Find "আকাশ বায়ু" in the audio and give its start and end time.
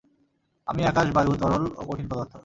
0.87-1.33